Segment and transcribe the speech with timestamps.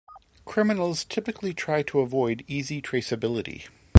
[0.45, 3.67] Criminals typically try to avoid easy traceability.